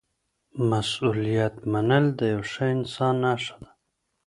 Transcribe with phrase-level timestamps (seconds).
[0.69, 3.69] مسؤلیت منل د یو ښه انسان نښه ده.